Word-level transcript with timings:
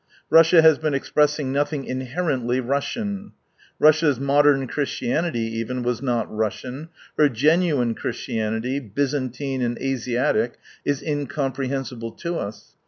Russia 0.31 0.63
has 0.63 0.79
been 0.79 0.95
expressing 0.95 1.51
nothing 1.51 1.83
inherency 1.85 2.59
Russian. 2.59 3.33
Russians 3.77 4.19
modern 4.19 4.65
Christianity 4.65 5.41
even 5.59 5.83
was 5.83 6.01
not 6.01 6.25
Russian. 6.35 6.89
Her 7.19 7.29
genuine 7.29 7.93
Christianity, 7.93 8.79
Byzantine 8.79 9.61
and 9.61 9.77
Asiatic, 9.77 10.55
is 10.83 11.03
incomprehensible 11.03 12.13
to 12.13 12.39
us. 12.39 12.73